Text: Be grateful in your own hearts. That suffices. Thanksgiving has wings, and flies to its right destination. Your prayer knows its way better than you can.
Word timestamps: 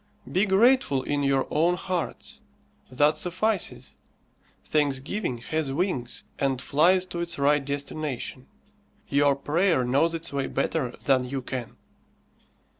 Be 0.31 0.47
grateful 0.47 1.03
in 1.03 1.21
your 1.21 1.45
own 1.51 1.75
hearts. 1.75 2.39
That 2.89 3.19
suffices. 3.19 3.93
Thanksgiving 4.65 5.37
has 5.37 5.71
wings, 5.71 6.23
and 6.39 6.59
flies 6.59 7.05
to 7.05 7.19
its 7.19 7.37
right 7.37 7.63
destination. 7.63 8.47
Your 9.09 9.35
prayer 9.35 9.85
knows 9.85 10.15
its 10.15 10.33
way 10.33 10.47
better 10.47 10.95
than 11.05 11.29
you 11.29 11.43
can. 11.43 11.75